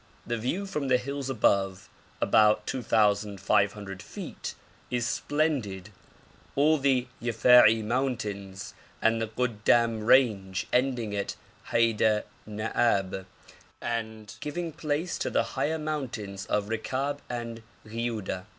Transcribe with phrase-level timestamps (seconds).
[0.25, 1.87] The view from the hills above
[2.19, 4.55] about 2,500 feet
[4.89, 5.91] is splendid,
[6.55, 11.35] all the Yafei mountains and the Goddam range ending at
[11.65, 13.27] Haide Naab,
[13.79, 18.45] and giving place to the higher mountains of Rekab and Ghiuda.